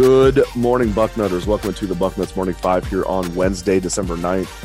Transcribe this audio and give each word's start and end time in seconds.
Good 0.00 0.42
morning, 0.56 0.88
Bucknutters. 0.92 1.46
Welcome 1.46 1.74
to 1.74 1.86
the 1.86 1.92
Bucknuts 1.94 2.34
Morning 2.34 2.54
Five 2.54 2.86
here 2.86 3.04
on 3.04 3.34
Wednesday, 3.34 3.78
December 3.78 4.16
9th, 4.16 4.62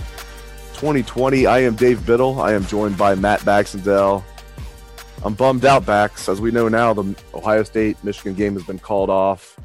2020. 0.76 1.46
I 1.46 1.60
am 1.60 1.76
Dave 1.76 2.06
Biddle. 2.06 2.40
I 2.40 2.54
am 2.54 2.66
joined 2.66 2.98
by 2.98 3.16
Matt 3.16 3.44
Baxendale. 3.44 4.24
I'm 5.26 5.34
bummed 5.34 5.66
out, 5.66 5.86
Bax. 5.86 6.30
As 6.30 6.40
we 6.40 6.52
know 6.52 6.70
now, 6.70 6.94
the 6.94 7.14
Ohio 7.34 7.64
State 7.64 8.02
Michigan 8.02 8.34
game 8.34 8.54
has 8.54 8.64
been 8.64 8.80
called 8.80 9.10
off. 9.10 9.60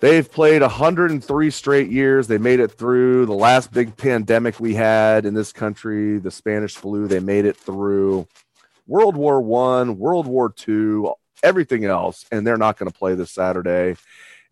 They've 0.00 0.28
played 0.28 0.62
103 0.62 1.50
straight 1.52 1.88
years. 1.88 2.26
They 2.26 2.38
made 2.38 2.58
it 2.58 2.72
through 2.72 3.26
the 3.26 3.32
last 3.32 3.72
big 3.72 3.96
pandemic 3.96 4.58
we 4.58 4.74
had 4.74 5.24
in 5.24 5.34
this 5.34 5.52
country, 5.52 6.18
the 6.18 6.32
Spanish 6.32 6.74
flu. 6.74 7.06
They 7.06 7.20
made 7.20 7.44
it 7.44 7.56
through 7.56 8.26
World 8.88 9.16
War 9.16 9.40
One, 9.40 9.98
World 9.98 10.26
War 10.26 10.50
Two, 10.50 11.14
everything 11.44 11.84
else, 11.84 12.24
and 12.32 12.44
they're 12.44 12.56
not 12.56 12.76
going 12.76 12.90
to 12.90 12.98
play 12.98 13.14
this 13.14 13.30
Saturday 13.30 13.94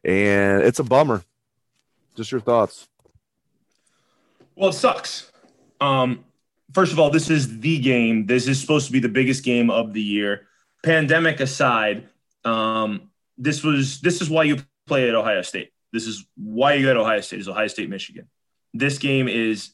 and 0.05 0.63
it's 0.63 0.79
a 0.79 0.85
bummer. 0.85 1.23
Just 2.15 2.31
your 2.31 2.41
thoughts. 2.41 2.89
Well, 4.57 4.71
it 4.71 4.75
sucks. 4.75 5.33
Um, 5.81 6.25
first 6.73 6.93
of 6.93 7.01
all, 7.01 7.11
this 7.11 7.31
is 7.31 7.61
the 7.61 7.79
game. 7.79 8.27
This 8.27 8.47
is 8.47 8.61
supposed 8.61 8.87
to 8.87 8.93
be 8.93 9.01
the 9.01 9.09
biggest 9.09 9.45
game 9.45 9.71
of 9.71 9.93
the 9.93 10.03
year. 10.03 10.47
Pandemic 10.83 11.41
aside, 11.41 12.09
um, 12.45 13.11
this 13.39 13.65
was 13.65 14.01
this 14.01 14.21
is 14.21 14.31
why 14.31 14.45
you 14.45 14.59
play 14.87 15.09
at 15.09 15.15
Ohio 15.15 15.43
State. 15.43 15.73
This 15.93 16.07
is 16.07 16.27
why 16.37 16.75
you 16.75 16.85
go 16.85 16.95
to 16.95 17.01
Ohio 17.01 17.21
State 17.21 17.41
is 17.41 17.49
Ohio 17.49 17.67
State, 17.69 17.89
Michigan. 17.89 18.29
This 18.75 18.99
game 18.99 19.29
is 19.29 19.71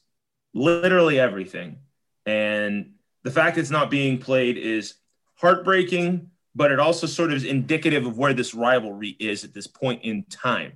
literally 0.55 1.19
everything, 1.19 1.78
and 2.25 2.92
the 3.23 3.31
fact 3.31 3.58
it's 3.58 3.70
not 3.70 3.91
being 3.91 4.19
played 4.19 4.56
is 4.56 4.95
heartbreaking 5.34 6.31
but 6.54 6.72
it 6.72 6.80
also 6.80 7.06
sort 7.06 7.30
of 7.30 7.36
is 7.36 7.44
indicative 7.44 8.06
of 8.06 8.18
where 8.18 8.34
this 8.34 8.54
rivalry 8.54 9.16
is 9.20 9.44
at 9.44 9.54
this 9.54 9.66
point 9.66 10.02
in 10.02 10.24
time. 10.24 10.72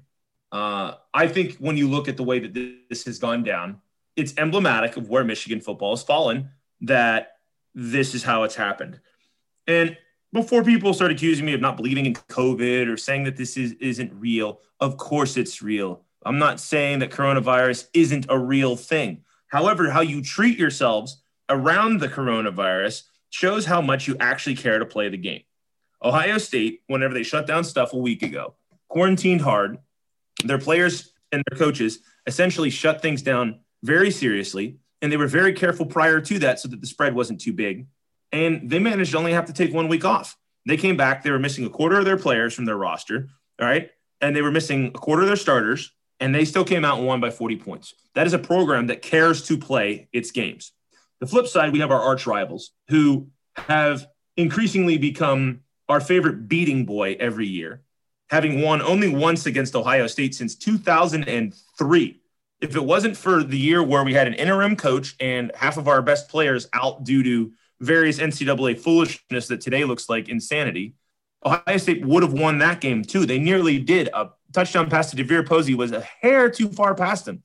Uh, 0.53 0.95
I 1.13 1.27
think 1.27 1.57
when 1.57 1.77
you 1.77 1.89
look 1.89 2.09
at 2.09 2.17
the 2.17 2.23
way 2.23 2.39
that 2.39 2.55
this 2.89 3.05
has 3.05 3.19
gone 3.19 3.43
down, 3.43 3.81
it's 4.17 4.35
emblematic 4.39 4.97
of 4.97 5.09
where 5.09 5.25
Michigan 5.25 5.61
football 5.61 5.91
has 5.91 6.03
fallen, 6.05 6.51
that 6.83 7.39
this 7.75 8.15
is 8.15 8.23
how 8.23 8.45
it's 8.45 8.55
happened. 8.55 9.01
And 9.67 9.97
before 10.33 10.63
people 10.63 10.95
start 10.95 11.11
accusing 11.11 11.47
me 11.47 11.55
of 11.55 11.61
not 11.61 11.77
believing 11.77 12.07
in 12.07 12.15
COVID 12.15 12.93
or 12.93 12.97
saying 12.97 13.25
that 13.25 13.37
this 13.37 13.57
is, 13.57 13.73
isn't 13.81 14.13
real, 14.15 14.61
of 14.81 14.97
course 14.97 15.37
it's 15.37 15.63
real. 15.63 16.03
I'm 16.25 16.39
not 16.39 16.61
saying 16.61 17.01
that 17.01 17.11
coronavirus 17.11 17.89
isn't 17.93 18.27
a 18.29 18.39
real 18.39 18.77
thing. 18.77 19.23
However, 19.49 19.91
how 19.91 20.01
you 20.01 20.23
treat 20.23 20.59
yourselves 20.59 21.23
around 21.49 22.01
the 22.01 22.09
coronavirus 22.09 23.03
shows 23.31 23.67
how 23.67 23.81
much 23.81 24.07
you 24.07 24.17
actually 24.21 24.57
care 24.57 24.79
to 24.79 24.87
play 24.87 25.09
the 25.09 25.17
game. 25.17 25.43
Ohio 26.05 26.39
State, 26.39 26.83
whenever 26.87 27.15
they 27.15 27.23
shut 27.23 27.47
down 27.47 27.65
stuff 27.65 27.93
a 27.93 27.99
week 27.99 28.23
ago, 28.23 28.55
quarantined 28.89 29.41
hard, 29.41 29.79
their 30.45 30.59
players 30.59 31.13
and 31.33 31.43
their 31.49 31.59
coaches 31.59 32.01
essentially 32.27 32.71
shut 32.71 33.01
things 33.01 33.23
down 33.23 33.61
very 33.83 34.11
seriously. 34.11 34.79
And 35.03 35.11
they 35.11 35.17
were 35.17 35.27
very 35.27 35.53
careful 35.53 35.87
prior 35.87 36.21
to 36.21 36.39
that 36.41 36.61
so 36.61 36.69
that 36.69 36.81
the 36.81 36.87
spread 36.87 37.15
wasn't 37.15 37.41
too 37.41 37.53
big. 37.53 37.87
And 38.33 38.71
they 38.71 38.79
managed 38.79 39.13
to 39.13 39.19
only 39.19 39.33
have 39.33 39.47
to 39.47 39.53
take 39.53 39.73
one 39.73 39.89
week 39.89 40.05
off. 40.05 40.37
They 40.67 40.77
came 40.77 40.97
back, 40.97 41.23
they 41.23 41.31
were 41.31 41.39
missing 41.39 41.67
a 41.67 41.71
quarter 41.71 41.99
of 41.99 42.05
their 42.05 42.17
players 42.17 42.55
from 42.55 42.65
their 42.65 42.77
roster. 42.77 43.29
All 43.61 43.67
right. 43.67 43.91
And 44.21 44.35
they 44.35 44.43
were 44.43 44.51
missing 44.51 44.89
a 44.89 44.99
quarter 44.99 45.23
of 45.23 45.29
their 45.29 45.37
starters, 45.37 45.93
and 46.21 46.35
they 46.35 46.45
still 46.45 46.65
came 46.65 46.85
out 46.85 46.99
and 46.99 47.07
won 47.07 47.21
by 47.21 47.31
40 47.31 47.57
points. 47.57 47.95
That 48.15 48.27
is 48.27 48.33
a 48.33 48.39
program 48.39 48.87
that 48.87 49.03
cares 49.03 49.47
to 49.49 49.59
play 49.59 50.09
its 50.13 50.31
games. 50.31 50.73
The 51.21 51.27
flip 51.27 51.47
side, 51.47 51.73
we 51.73 51.81
have 51.81 51.91
our 51.91 52.01
arch 52.01 52.27
rivals 52.27 52.71
who 52.89 53.29
have 53.57 54.07
increasingly 54.37 54.97
become 54.97 55.61
our 55.89 56.01
favorite 56.01 56.49
beating 56.49 56.85
boy 56.87 57.17
every 57.21 57.47
year, 57.47 57.83
having 58.31 58.63
won 58.63 58.83
only 58.83 59.09
once 59.09 59.47
against 59.47 59.77
Ohio 59.77 60.07
State 60.07 60.35
since 60.35 60.55
2003. 60.55 62.21
If 62.61 62.77
it 62.77 62.85
wasn't 62.85 63.17
for 63.17 63.43
the 63.43 63.59
year 63.59 63.83
where 63.83 64.05
we 64.05 64.15
had 64.15 64.27
an 64.27 64.35
interim 64.35 64.77
coach 64.77 65.17
and 65.21 65.53
half 65.55 65.77
of 65.77 65.89
our 65.89 66.01
best 66.01 66.29
players 66.29 66.69
out 66.73 67.05
due 67.05 67.23
to 67.23 67.53
various 67.81 68.19
NCAA 68.19 68.79
foolishness 68.79 69.49
that 69.49 69.61
today 69.61 69.85
looks 69.85 70.09
like 70.09 70.29
insanity, 70.29 70.95
Ohio 71.45 71.77
State 71.77 72.05
would 72.05 72.23
have 72.23 72.33
won 72.33 72.59
that 72.59 72.81
game 72.81 73.05
too. 73.05 73.27
They 73.27 73.39
nearly 73.39 73.79
did. 73.79 74.09
A 74.15 74.31
touchdown 74.53 74.89
pass 74.89 75.11
to 75.11 75.17
DeVier 75.17 75.47
Posey 75.47 75.75
was 75.75 75.93
a 75.93 76.01
hair 76.01 76.49
too 76.49 76.69
far 76.69 76.95
past 76.95 77.29
him. 77.29 77.43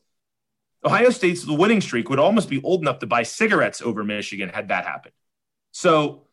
Ohio 0.85 1.09
State's 1.09 1.45
winning 1.45 1.81
streak 1.81 2.09
would 2.09 2.19
almost 2.19 2.49
be 2.49 2.61
old 2.63 2.81
enough 2.81 2.99
to 2.99 3.07
buy 3.07 3.23
cigarettes 3.23 3.81
over 3.81 4.03
Michigan 4.03 4.47
had 4.47 4.69
that 4.69 4.85
happened. 4.85 5.13
So 5.71 6.28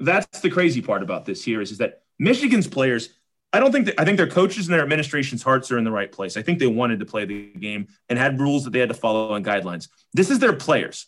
that's 0.00 0.40
the 0.40 0.50
crazy 0.50 0.82
part 0.82 1.02
about 1.02 1.24
this 1.24 1.44
here 1.44 1.60
is, 1.60 1.70
is 1.70 1.78
that 1.78 2.02
Michigan's 2.18 2.66
players, 2.66 3.10
I 3.52 3.60
don't 3.60 3.72
think 3.72 3.86
that 3.86 4.00
I 4.00 4.04
think 4.04 4.16
their 4.16 4.28
coaches 4.28 4.66
and 4.66 4.74
their 4.74 4.82
administration's 4.82 5.42
hearts 5.42 5.70
are 5.70 5.78
in 5.78 5.84
the 5.84 5.90
right 5.90 6.10
place. 6.10 6.36
I 6.36 6.42
think 6.42 6.58
they 6.58 6.66
wanted 6.66 7.00
to 7.00 7.06
play 7.06 7.24
the 7.24 7.50
game 7.52 7.88
and 8.08 8.18
had 8.18 8.40
rules 8.40 8.64
that 8.64 8.70
they 8.70 8.78
had 8.78 8.88
to 8.88 8.94
follow 8.94 9.34
and 9.34 9.44
guidelines. 9.44 9.88
This 10.12 10.30
is 10.30 10.38
their 10.38 10.52
players. 10.52 11.06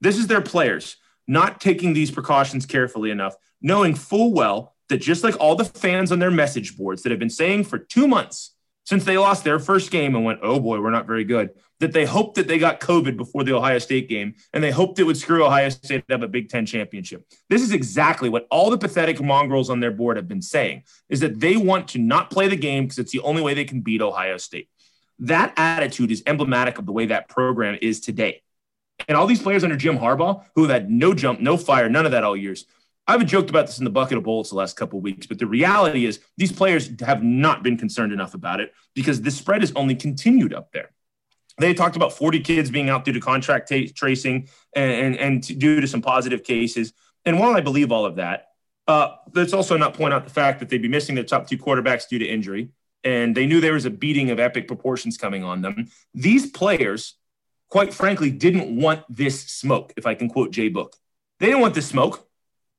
This 0.00 0.18
is 0.18 0.26
their 0.26 0.40
players 0.40 0.96
not 1.26 1.60
taking 1.60 1.92
these 1.92 2.10
precautions 2.10 2.66
carefully 2.66 3.10
enough, 3.10 3.34
knowing 3.62 3.94
full 3.94 4.32
well 4.32 4.74
that 4.88 4.98
just 4.98 5.24
like 5.24 5.38
all 5.40 5.56
the 5.56 5.64
fans 5.64 6.12
on 6.12 6.18
their 6.18 6.30
message 6.30 6.76
boards 6.76 7.02
that 7.02 7.10
have 7.10 7.18
been 7.18 7.30
saying 7.30 7.64
for 7.64 7.78
two 7.78 8.06
months 8.06 8.53
since 8.84 9.04
they 9.04 9.18
lost 9.18 9.44
their 9.44 9.58
first 9.58 9.90
game 9.90 10.14
and 10.14 10.24
went, 10.24 10.40
oh 10.42 10.60
boy, 10.60 10.80
we're 10.80 10.90
not 10.90 11.06
very 11.06 11.24
good, 11.24 11.50
that 11.80 11.92
they 11.92 12.04
hoped 12.04 12.36
that 12.36 12.46
they 12.46 12.58
got 12.58 12.80
COVID 12.80 13.16
before 13.16 13.42
the 13.42 13.54
Ohio 13.54 13.78
State 13.78 14.08
game 14.08 14.34
and 14.52 14.62
they 14.62 14.70
hoped 14.70 14.98
it 14.98 15.04
would 15.04 15.16
screw 15.16 15.44
Ohio 15.44 15.68
State 15.70 16.06
to 16.06 16.14
have 16.14 16.22
a 16.22 16.28
Big 16.28 16.48
Ten 16.48 16.66
championship. 16.66 17.26
This 17.48 17.62
is 17.62 17.72
exactly 17.72 18.28
what 18.28 18.46
all 18.50 18.70
the 18.70 18.78
pathetic 18.78 19.20
mongrels 19.20 19.70
on 19.70 19.80
their 19.80 19.90
board 19.90 20.16
have 20.16 20.28
been 20.28 20.42
saying 20.42 20.84
is 21.08 21.20
that 21.20 21.40
they 21.40 21.56
want 21.56 21.88
to 21.88 21.98
not 21.98 22.30
play 22.30 22.48
the 22.48 22.56
game 22.56 22.84
because 22.84 22.98
it's 22.98 23.12
the 23.12 23.20
only 23.20 23.42
way 23.42 23.54
they 23.54 23.64
can 23.64 23.80
beat 23.80 24.02
Ohio 24.02 24.36
State. 24.36 24.68
That 25.20 25.54
attitude 25.56 26.10
is 26.10 26.22
emblematic 26.26 26.78
of 26.78 26.86
the 26.86 26.92
way 26.92 27.06
that 27.06 27.28
program 27.28 27.78
is 27.80 28.00
today. 28.00 28.42
And 29.08 29.16
all 29.16 29.26
these 29.26 29.42
players 29.42 29.64
under 29.64 29.76
Jim 29.76 29.98
Harbaugh 29.98 30.44
who 30.54 30.62
have 30.62 30.70
had 30.70 30.90
no 30.90 31.14
jump, 31.14 31.40
no 31.40 31.56
fire, 31.56 31.88
none 31.88 32.06
of 32.06 32.12
that 32.12 32.24
all 32.24 32.36
years, 32.36 32.66
I 33.06 33.12
haven't 33.12 33.28
joked 33.28 33.50
about 33.50 33.66
this 33.66 33.78
in 33.78 33.84
the 33.84 33.90
bucket 33.90 34.16
of 34.16 34.24
bullets 34.24 34.50
the 34.50 34.56
last 34.56 34.76
couple 34.76 34.98
of 34.98 35.02
weeks, 35.02 35.26
but 35.26 35.38
the 35.38 35.46
reality 35.46 36.06
is 36.06 36.20
these 36.36 36.52
players 36.52 36.90
have 37.00 37.22
not 37.22 37.62
been 37.62 37.76
concerned 37.76 38.12
enough 38.12 38.34
about 38.34 38.60
it 38.60 38.72
because 38.94 39.20
the 39.20 39.30
spread 39.30 39.60
has 39.60 39.72
only 39.76 39.94
continued 39.94 40.54
up 40.54 40.72
there. 40.72 40.90
They 41.58 41.74
talked 41.74 41.96
about 41.96 42.12
40 42.12 42.40
kids 42.40 42.70
being 42.70 42.88
out 42.88 43.04
due 43.04 43.12
to 43.12 43.20
contract 43.20 43.68
t- 43.68 43.88
tracing 43.88 44.48
and, 44.74 45.16
and, 45.16 45.16
and, 45.16 45.58
due 45.58 45.80
to 45.80 45.86
some 45.86 46.02
positive 46.02 46.42
cases. 46.42 46.92
And 47.24 47.38
while 47.38 47.54
I 47.54 47.60
believe 47.60 47.92
all 47.92 48.06
of 48.06 48.16
that, 48.16 48.48
uh, 48.88 49.16
let's 49.34 49.52
also 49.52 49.76
not 49.76 49.94
point 49.94 50.12
out 50.12 50.24
the 50.24 50.32
fact 50.32 50.60
that 50.60 50.68
they'd 50.68 50.82
be 50.82 50.88
missing 50.88 51.14
their 51.14 51.24
top 51.24 51.46
two 51.46 51.56
quarterbacks 51.56 52.08
due 52.08 52.18
to 52.18 52.26
injury. 52.26 52.70
And 53.04 53.36
they 53.36 53.46
knew 53.46 53.60
there 53.60 53.74
was 53.74 53.84
a 53.84 53.90
beating 53.90 54.30
of 54.30 54.40
epic 54.40 54.66
proportions 54.66 55.16
coming 55.16 55.44
on 55.44 55.62
them. 55.62 55.88
These 56.14 56.50
players, 56.50 57.14
quite 57.68 57.94
frankly, 57.94 58.30
didn't 58.30 58.74
want 58.74 59.04
this 59.08 59.42
smoke, 59.42 59.92
if 59.96 60.06
I 60.06 60.14
can 60.14 60.28
quote 60.28 60.50
Jay 60.50 60.70
Book. 60.70 60.96
They 61.38 61.46
didn't 61.46 61.60
want 61.60 61.74
this 61.74 61.86
smoke. 61.86 62.26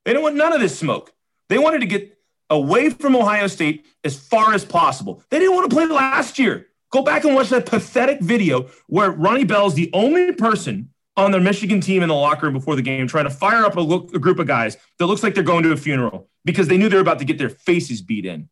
They 0.06 0.14
don't 0.14 0.24
want 0.24 0.36
none 0.36 0.54
of 0.54 0.62
this 0.62 0.78
smoke. 0.78 1.12
They 1.50 1.58
wanted 1.58 1.80
to 1.80 1.88
get 1.88 2.18
away 2.50 2.90
from 2.90 3.16
Ohio 3.16 3.48
State 3.48 3.86
as 4.04 4.16
far 4.18 4.54
as 4.54 4.64
possible. 4.64 5.24
They 5.30 5.40
didn't 5.40 5.56
want 5.56 5.70
to 5.70 5.76
play 5.76 5.86
last 5.88 6.40
year. 6.40 6.68
Go 6.92 7.02
back 7.02 7.26
and 7.26 7.36
watch 7.36 7.50
that 7.50 7.66
pathetic 7.66 8.22
video 8.22 8.70
where 8.88 9.12
Ronnie 9.12 9.44
Bell 9.44 9.68
is 9.68 9.74
the 9.74 9.90
only 9.94 10.32
person 10.32 10.90
on 11.18 11.32
their 11.32 11.42
Michigan 11.42 11.82
team 11.82 12.04
in 12.04 12.10
the 12.10 12.16
locker 12.16 12.46
room 12.46 12.54
before 12.54 12.76
the 12.76 12.82
game 12.82 13.08
trying 13.08 13.26
to 13.26 13.30
fire 13.30 13.66
up 13.66 13.76
a, 13.78 13.82
look, 13.82 14.14
a 14.14 14.20
group 14.20 14.40
of 14.40 14.48
guys 14.48 14.78
that 15.00 15.06
looks 15.08 15.24
like 15.24 15.34
they're 15.34 15.44
going 15.44 15.64
to 15.64 15.72
a 15.72 15.78
funeral 15.78 16.30
because 16.44 16.68
they 16.68 16.78
knew 16.78 16.90
they 16.90 16.96
were 16.96 17.02
about 17.02 17.20
to 17.20 17.26
get 17.26 17.38
their 17.38 17.50
faces 17.50 18.02
beat 18.02 18.26
in. 18.26 18.50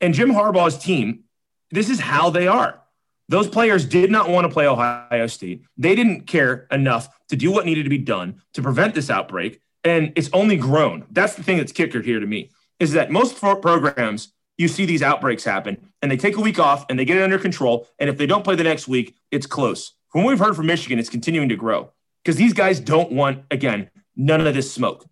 And 0.00 0.14
Jim 0.14 0.30
Harbaugh's 0.30 0.78
team, 0.78 1.24
this 1.70 1.88
is 1.88 2.00
how 2.00 2.30
they 2.30 2.46
are. 2.46 2.80
Those 3.28 3.48
players 3.48 3.86
did 3.86 4.10
not 4.10 4.28
want 4.28 4.44
to 4.44 4.52
play 4.52 4.66
Ohio 4.66 5.26
State. 5.26 5.62
They 5.78 5.94
didn't 5.94 6.26
care 6.26 6.66
enough 6.70 7.08
to 7.28 7.36
do 7.36 7.50
what 7.50 7.64
needed 7.64 7.84
to 7.84 7.90
be 7.90 7.98
done 7.98 8.42
to 8.54 8.62
prevent 8.62 8.94
this 8.94 9.08
outbreak. 9.08 9.61
And 9.84 10.12
it's 10.16 10.30
only 10.32 10.56
grown. 10.56 11.06
That's 11.10 11.34
the 11.34 11.42
thing 11.42 11.58
that's 11.58 11.72
kicker 11.72 12.00
here 12.00 12.20
to 12.20 12.26
me 12.26 12.50
is 12.78 12.92
that 12.92 13.10
most 13.10 13.40
programs, 13.40 14.32
you 14.58 14.68
see 14.68 14.84
these 14.84 15.02
outbreaks 15.02 15.44
happen 15.44 15.92
and 16.00 16.10
they 16.10 16.16
take 16.16 16.36
a 16.36 16.40
week 16.40 16.58
off 16.58 16.84
and 16.88 16.98
they 16.98 17.04
get 17.04 17.16
it 17.16 17.22
under 17.22 17.38
control. 17.38 17.88
And 17.98 18.08
if 18.08 18.16
they 18.16 18.26
don't 18.26 18.44
play 18.44 18.54
the 18.54 18.64
next 18.64 18.88
week, 18.88 19.16
it's 19.30 19.46
close. 19.46 19.94
From 20.08 20.24
what 20.24 20.30
we've 20.30 20.38
heard 20.38 20.56
from 20.56 20.66
Michigan, 20.66 20.98
it's 20.98 21.08
continuing 21.08 21.48
to 21.48 21.56
grow 21.56 21.90
because 22.22 22.36
these 22.36 22.52
guys 22.52 22.80
don't 22.80 23.12
want, 23.12 23.44
again, 23.50 23.90
none 24.14 24.46
of 24.46 24.54
this 24.54 24.72
smoke. 24.72 25.06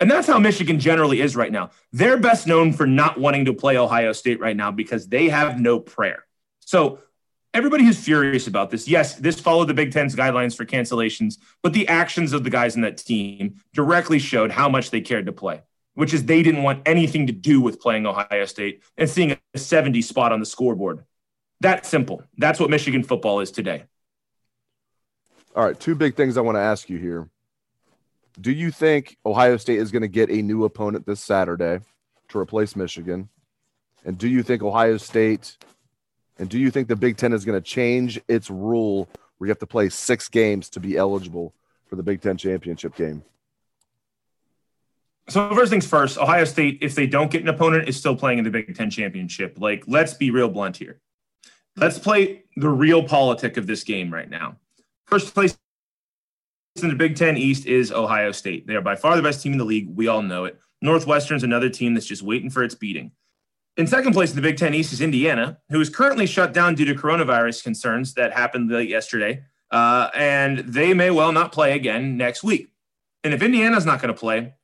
And 0.00 0.10
that's 0.10 0.28
how 0.28 0.38
Michigan 0.38 0.78
generally 0.78 1.20
is 1.20 1.34
right 1.34 1.50
now. 1.50 1.70
They're 1.92 2.18
best 2.18 2.46
known 2.46 2.72
for 2.72 2.86
not 2.86 3.18
wanting 3.18 3.46
to 3.46 3.52
play 3.52 3.76
Ohio 3.76 4.12
State 4.12 4.40
right 4.40 4.56
now 4.56 4.70
because 4.70 5.08
they 5.08 5.28
have 5.28 5.60
no 5.60 5.80
prayer. 5.80 6.24
So 6.60 7.00
everybody 7.54 7.84
who's 7.84 7.98
furious 7.98 8.46
about 8.46 8.70
this, 8.70 8.88
yes, 8.88 9.14
this 9.16 9.40
followed 9.40 9.66
the 9.66 9.74
Big 9.74 9.92
Ten's 9.92 10.14
guidelines 10.14 10.56
for 10.56 10.64
cancellations, 10.64 11.38
but 11.62 11.72
the 11.72 11.88
actions 11.88 12.32
of 12.32 12.44
the 12.44 12.50
guys 12.50 12.76
in 12.76 12.82
that 12.82 12.98
team 12.98 13.56
directly 13.72 14.18
showed 14.18 14.50
how 14.50 14.68
much 14.68 14.90
they 14.90 15.00
cared 15.00 15.26
to 15.26 15.32
play, 15.32 15.62
which 15.94 16.12
is 16.12 16.24
they 16.24 16.42
didn't 16.42 16.62
want 16.62 16.82
anything 16.86 17.26
to 17.26 17.32
do 17.32 17.60
with 17.60 17.80
playing 17.80 18.06
Ohio 18.06 18.44
State 18.44 18.82
and 18.96 19.08
seeing 19.08 19.36
a 19.54 19.58
70 19.58 20.02
spot 20.02 20.32
on 20.32 20.40
the 20.40 20.46
scoreboard. 20.46 21.04
That 21.60 21.86
simple. 21.86 22.22
That's 22.36 22.60
what 22.60 22.70
Michigan 22.70 23.02
football 23.02 23.40
is 23.40 23.50
today. 23.50 23.84
All 25.56 25.64
right, 25.64 25.78
two 25.78 25.94
big 25.94 26.14
things 26.14 26.36
I 26.36 26.40
want 26.40 26.56
to 26.56 26.60
ask 26.60 26.88
you 26.88 26.98
here. 26.98 27.28
Do 28.40 28.52
you 28.52 28.70
think 28.70 29.16
Ohio 29.26 29.56
State 29.56 29.80
is 29.80 29.90
going 29.90 30.02
to 30.02 30.08
get 30.08 30.30
a 30.30 30.40
new 30.42 30.64
opponent 30.64 31.06
this 31.06 31.20
Saturday 31.20 31.80
to 32.28 32.38
replace 32.38 32.76
Michigan? 32.76 33.28
And 34.04 34.16
do 34.16 34.28
you 34.28 34.44
think 34.44 34.62
Ohio 34.62 34.96
State 34.98 35.56
and 36.38 36.48
do 36.48 36.58
you 36.58 36.70
think 36.70 36.88
the 36.88 36.96
Big 36.96 37.16
Ten 37.16 37.32
is 37.32 37.44
going 37.44 37.60
to 37.60 37.66
change 37.66 38.20
its 38.28 38.50
rule 38.50 39.08
where 39.36 39.46
you 39.46 39.50
have 39.50 39.58
to 39.58 39.66
play 39.66 39.88
six 39.88 40.28
games 40.28 40.68
to 40.70 40.80
be 40.80 40.96
eligible 40.96 41.54
for 41.86 41.96
the 41.96 42.02
Big 42.02 42.20
Ten 42.20 42.36
championship 42.36 42.94
game? 42.94 43.22
So 45.28 45.54
first 45.54 45.70
things 45.70 45.86
first, 45.86 46.16
Ohio 46.16 46.44
State, 46.44 46.78
if 46.80 46.94
they 46.94 47.06
don't 47.06 47.30
get 47.30 47.42
an 47.42 47.48
opponent, 47.48 47.88
is 47.88 47.96
still 47.96 48.16
playing 48.16 48.38
in 48.38 48.44
the 48.44 48.50
Big 48.50 48.74
Ten 48.74 48.90
championship. 48.90 49.58
Like, 49.58 49.84
let's 49.86 50.14
be 50.14 50.30
real 50.30 50.48
blunt 50.48 50.76
here. 50.78 51.00
Let's 51.76 51.98
play 51.98 52.44
the 52.56 52.68
realpolitik 52.68 53.56
of 53.56 53.66
this 53.66 53.84
game 53.84 54.12
right 54.12 54.28
now. 54.28 54.56
First 55.06 55.34
place 55.34 55.56
in 56.82 56.88
the 56.88 56.94
Big 56.94 57.16
Ten 57.16 57.36
East 57.36 57.66
is 57.66 57.92
Ohio 57.92 58.32
State. 58.32 58.66
They 58.66 58.74
are 58.74 58.80
by 58.80 58.96
far 58.96 59.16
the 59.16 59.22
best 59.22 59.42
team 59.42 59.52
in 59.52 59.58
the 59.58 59.64
league. 59.64 59.94
We 59.94 60.08
all 60.08 60.22
know 60.22 60.44
it. 60.44 60.58
Northwestern's 60.80 61.42
another 61.42 61.68
team 61.68 61.94
that's 61.94 62.06
just 62.06 62.22
waiting 62.22 62.50
for 62.50 62.62
its 62.62 62.74
beating. 62.74 63.12
In 63.78 63.86
second 63.86 64.12
place 64.12 64.30
in 64.30 64.36
the 64.36 64.42
Big 64.42 64.56
Ten 64.56 64.74
East 64.74 64.92
is 64.92 65.00
Indiana, 65.00 65.58
who 65.70 65.80
is 65.80 65.88
currently 65.88 66.26
shut 66.26 66.52
down 66.52 66.74
due 66.74 66.84
to 66.84 66.96
coronavirus 66.96 67.62
concerns 67.62 68.12
that 68.14 68.32
happened 68.32 68.68
yesterday. 68.88 69.44
Uh, 69.70 70.10
and 70.16 70.58
they 70.58 70.92
may 70.94 71.12
well 71.12 71.30
not 71.30 71.52
play 71.52 71.76
again 71.76 72.16
next 72.16 72.42
week. 72.42 72.72
And 73.22 73.32
if 73.32 73.40
Indiana's 73.40 73.86
not 73.86 74.02
going 74.02 74.12
to 74.12 74.18
play, 74.18 74.54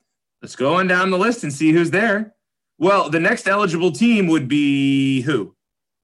let's 0.43 0.57
go 0.57 0.75
on 0.75 0.89
down 0.89 1.13
the 1.13 1.19
list 1.19 1.45
and 1.45 1.53
see 1.53 1.71
who's 1.71 1.93
there. 1.93 2.35
Well, 2.79 3.09
the 3.09 3.21
next 3.21 3.47
eligible 3.47 3.93
team 3.93 4.27
would 4.27 4.49
be 4.49 5.21
who? 5.21 5.55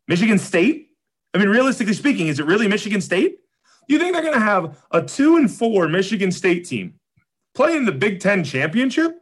Michigan 0.07 0.39
State? 0.39 0.91
I 1.35 1.39
mean, 1.39 1.49
realistically 1.49 1.95
speaking, 1.95 2.29
is 2.29 2.39
it 2.39 2.47
really 2.47 2.69
Michigan 2.69 3.01
State? 3.01 3.39
You 3.89 3.99
think 3.99 4.13
they're 4.13 4.23
going 4.23 4.35
to 4.35 4.41
have 4.41 4.79
a 4.93 5.03
two 5.03 5.37
and 5.37 5.51
four 5.51 5.89
Michigan 5.89 6.31
State 6.31 6.65
team 6.65 6.95
playing 7.57 7.87
the 7.87 7.93
Big 7.93 8.21
Ten 8.21 8.45
championship? 8.45 9.21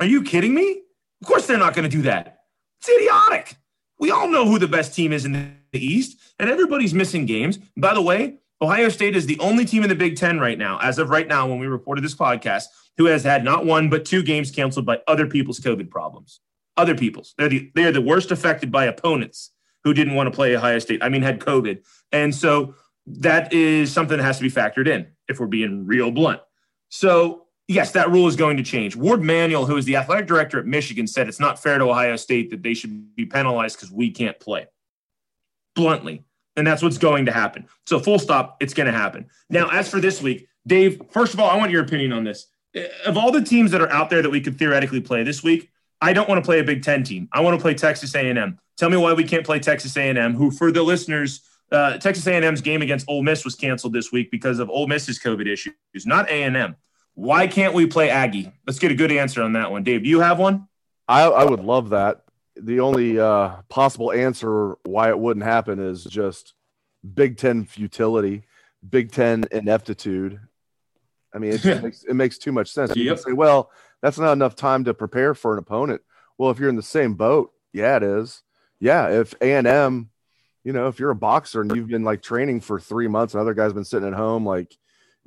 Are 0.00 0.06
you 0.06 0.24
kidding 0.24 0.54
me? 0.54 0.82
Of 1.20 1.28
course, 1.28 1.46
they're 1.46 1.56
not 1.56 1.74
going 1.74 1.88
to 1.88 1.96
do 1.96 2.02
that. 2.02 2.37
It's 2.80 2.88
idiotic. 2.88 3.56
We 3.98 4.10
all 4.10 4.28
know 4.28 4.46
who 4.46 4.58
the 4.58 4.68
best 4.68 4.94
team 4.94 5.12
is 5.12 5.24
in 5.24 5.32
the 5.72 5.84
East, 5.84 6.18
and 6.38 6.48
everybody's 6.48 6.94
missing 6.94 7.26
games. 7.26 7.58
By 7.76 7.94
the 7.94 8.02
way, 8.02 8.38
Ohio 8.60 8.88
State 8.88 9.16
is 9.16 9.26
the 9.26 9.38
only 9.38 9.64
team 9.64 9.82
in 9.82 9.88
the 9.88 9.94
Big 9.94 10.16
Ten 10.16 10.40
right 10.40 10.58
now, 10.58 10.78
as 10.78 10.98
of 10.98 11.10
right 11.10 11.26
now, 11.26 11.46
when 11.46 11.58
we 11.58 11.66
reported 11.66 12.02
this 12.02 12.14
podcast, 12.14 12.64
who 12.96 13.06
has 13.06 13.24
had 13.24 13.44
not 13.44 13.64
one 13.64 13.88
but 13.88 14.04
two 14.04 14.22
games 14.22 14.50
canceled 14.50 14.86
by 14.86 15.00
other 15.06 15.26
people's 15.26 15.60
COVID 15.60 15.90
problems. 15.90 16.40
Other 16.76 16.94
people's. 16.94 17.34
They're 17.38 17.48
the 17.48 17.70
they 17.74 17.84
are 17.84 17.92
the 17.92 18.00
worst 18.00 18.30
affected 18.30 18.70
by 18.70 18.84
opponents 18.84 19.52
who 19.84 19.94
didn't 19.94 20.14
want 20.14 20.28
to 20.28 20.34
play 20.34 20.56
Ohio 20.56 20.78
State. 20.78 21.02
I 21.02 21.08
mean, 21.08 21.22
had 21.22 21.40
COVID, 21.40 21.82
and 22.12 22.34
so 22.34 22.74
that 23.06 23.52
is 23.52 23.92
something 23.92 24.18
that 24.18 24.24
has 24.24 24.38
to 24.38 24.42
be 24.42 24.50
factored 24.50 24.86
in 24.86 25.08
if 25.28 25.40
we're 25.40 25.46
being 25.46 25.86
real 25.86 26.10
blunt. 26.10 26.40
So, 26.88 27.46
yes, 27.68 27.92
that 27.92 28.10
rule 28.10 28.26
is 28.26 28.34
going 28.34 28.56
to 28.56 28.62
change. 28.62 28.96
Warde 28.96 29.22
Manuel, 29.22 29.66
who 29.66 29.76
is 29.76 29.84
the 29.84 29.96
athletic 29.96 30.26
director 30.26 30.58
at 30.58 30.66
Michigan, 30.66 31.06
said 31.06 31.28
it's 31.28 31.38
not 31.38 31.62
fair 31.62 31.78
to 31.78 31.84
Ohio 31.84 32.16
State 32.16 32.50
that 32.50 32.62
they 32.62 32.74
should 32.74 33.14
be 33.14 33.26
penalized 33.26 33.76
because 33.76 33.92
we 33.92 34.10
can't 34.10 34.38
play. 34.40 34.66
Bluntly. 35.76 36.24
And 36.56 36.66
that's 36.66 36.82
what's 36.82 36.98
going 36.98 37.26
to 37.26 37.32
happen. 37.32 37.66
So, 37.86 38.00
full 38.00 38.18
stop, 38.18 38.56
it's 38.60 38.74
going 38.74 38.88
to 38.88 38.92
happen. 38.92 39.26
Now, 39.48 39.68
as 39.68 39.88
for 39.88 40.00
this 40.00 40.20
week, 40.20 40.48
Dave, 40.66 41.00
first 41.10 41.34
of 41.34 41.40
all, 41.40 41.48
I 41.48 41.56
want 41.56 41.70
your 41.70 41.84
opinion 41.84 42.12
on 42.12 42.24
this. 42.24 42.46
Of 43.06 43.16
all 43.16 43.30
the 43.30 43.42
teams 43.42 43.70
that 43.70 43.80
are 43.80 43.90
out 43.90 44.10
there 44.10 44.22
that 44.22 44.30
we 44.30 44.40
could 44.40 44.58
theoretically 44.58 45.00
play 45.00 45.22
this 45.22 45.42
week, 45.44 45.70
I 46.00 46.12
don't 46.12 46.28
want 46.28 46.42
to 46.42 46.46
play 46.46 46.58
a 46.58 46.64
Big 46.64 46.82
Ten 46.82 47.04
team. 47.04 47.28
I 47.32 47.40
want 47.40 47.56
to 47.56 47.62
play 47.62 47.74
Texas 47.74 48.14
A&M. 48.14 48.58
Tell 48.76 48.90
me 48.90 48.96
why 48.96 49.12
we 49.12 49.24
can't 49.24 49.44
play 49.44 49.58
Texas 49.58 49.96
A&M, 49.96 50.34
who, 50.34 50.50
for 50.50 50.72
the 50.72 50.82
listeners 50.82 51.42
uh, 51.70 51.98
Texas 51.98 52.26
A&M's 52.26 52.60
game 52.60 52.82
against 52.82 53.06
Ole 53.08 53.22
Miss 53.22 53.44
was 53.44 53.54
canceled 53.54 53.92
this 53.92 54.10
week 54.10 54.30
because 54.30 54.58
of 54.58 54.70
Ole 54.70 54.86
Miss's 54.86 55.18
COVID 55.18 55.46
issues, 55.46 55.74
not 56.06 56.28
A&M. 56.30 56.76
Why 57.18 57.48
can't 57.48 57.74
we 57.74 57.86
play 57.86 58.10
Aggie? 58.10 58.52
Let's 58.64 58.78
get 58.78 58.92
a 58.92 58.94
good 58.94 59.10
answer 59.10 59.42
on 59.42 59.54
that 59.54 59.72
one. 59.72 59.82
Dave, 59.82 60.04
do 60.04 60.08
you 60.08 60.20
have 60.20 60.38
one? 60.38 60.68
I, 61.08 61.22
I 61.22 61.42
would 61.42 61.58
love 61.58 61.90
that. 61.90 62.22
The 62.54 62.78
only 62.78 63.18
uh, 63.18 63.56
possible 63.68 64.12
answer 64.12 64.76
why 64.84 65.08
it 65.08 65.18
wouldn't 65.18 65.44
happen 65.44 65.80
is 65.80 66.04
just 66.04 66.54
Big 67.14 67.36
Ten 67.36 67.64
futility, 67.64 68.44
Big 68.88 69.10
Ten 69.10 69.46
ineptitude. 69.50 70.38
I 71.34 71.38
mean, 71.38 71.54
it, 71.54 71.64
makes, 71.82 72.04
it 72.04 72.14
makes 72.14 72.38
too 72.38 72.52
much 72.52 72.70
sense. 72.70 72.94
You 72.94 73.02
yep. 73.02 73.16
can 73.16 73.24
say, 73.24 73.32
well, 73.32 73.72
that's 74.00 74.20
not 74.20 74.32
enough 74.32 74.54
time 74.54 74.84
to 74.84 74.94
prepare 74.94 75.34
for 75.34 75.52
an 75.54 75.58
opponent. 75.58 76.02
Well, 76.38 76.50
if 76.50 76.60
you're 76.60 76.68
in 76.68 76.76
the 76.76 76.82
same 76.84 77.14
boat, 77.14 77.50
yeah, 77.72 77.96
it 77.96 78.04
is. 78.04 78.44
Yeah, 78.78 79.08
if 79.08 79.34
A 79.40 79.54
and 79.54 79.66
M 79.66 80.10
you 80.62 80.72
know, 80.72 80.86
if 80.86 81.00
you're 81.00 81.10
a 81.10 81.16
boxer 81.16 81.62
and 81.62 81.74
you've 81.74 81.88
been 81.88 82.04
like 82.04 82.20
training 82.20 82.60
for 82.60 82.78
three 82.78 83.08
months 83.08 83.32
and 83.32 83.40
other 83.40 83.54
guy's 83.54 83.72
been 83.72 83.84
sitting 83.84 84.06
at 84.06 84.14
home, 84.14 84.44
like, 84.44 84.76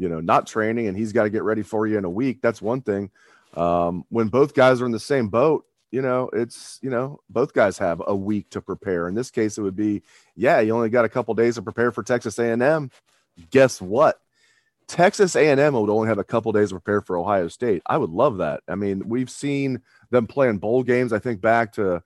you 0.01 0.09
know, 0.09 0.19
not 0.19 0.47
training 0.47 0.87
and 0.87 0.97
he's 0.97 1.13
got 1.13 1.23
to 1.23 1.29
get 1.29 1.43
ready 1.43 1.61
for 1.61 1.85
you 1.85 1.95
in 1.95 2.05
a 2.05 2.09
week, 2.09 2.41
that's 2.41 2.59
one 2.59 2.81
thing. 2.81 3.11
Um, 3.53 4.03
when 4.09 4.29
both 4.29 4.55
guys 4.55 4.81
are 4.81 4.85
in 4.87 4.91
the 4.91 4.99
same 4.99 5.27
boat, 5.27 5.65
you 5.91 6.01
know, 6.01 6.27
it's, 6.33 6.79
you 6.81 6.89
know, 6.89 7.19
both 7.29 7.53
guys 7.53 7.77
have 7.77 8.01
a 8.07 8.15
week 8.15 8.49
to 8.49 8.61
prepare. 8.61 9.07
In 9.07 9.13
this 9.13 9.29
case, 9.29 9.59
it 9.59 9.61
would 9.61 9.75
be, 9.75 10.01
yeah, 10.35 10.59
you 10.59 10.73
only 10.73 10.89
got 10.89 11.05
a 11.05 11.09
couple 11.09 11.35
days 11.35 11.55
to 11.55 11.61
prepare 11.61 11.91
for 11.91 12.01
Texas 12.01 12.39
A&M. 12.39 12.89
Guess 13.51 13.79
what? 13.79 14.19
Texas 14.87 15.35
A&M 15.35 15.73
would 15.73 15.89
only 15.91 16.07
have 16.07 16.17
a 16.17 16.23
couple 16.23 16.51
days 16.51 16.69
to 16.69 16.75
prepare 16.75 17.01
for 17.01 17.17
Ohio 17.17 17.47
State. 17.47 17.83
I 17.85 17.97
would 17.97 18.09
love 18.09 18.37
that. 18.37 18.61
I 18.67 18.73
mean, 18.73 19.07
we've 19.07 19.29
seen 19.29 19.81
them 20.09 20.25
playing 20.25 20.57
bowl 20.57 20.81
games. 20.81 21.13
I 21.13 21.19
think 21.19 21.41
back 21.41 21.73
to 21.73 22.01